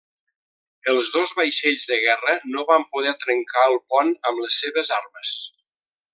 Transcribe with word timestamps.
Els 0.93 1.11
dos 1.17 1.33
vaixells 1.39 1.85
de 1.91 1.99
guerra 2.05 2.35
no 2.55 2.65
van 2.71 2.87
poder 2.97 3.13
trencar 3.27 3.67
el 3.75 3.79
pont 3.93 4.11
amb 4.31 4.43
les 4.47 4.59
seves 4.65 4.93
armes. 4.99 5.37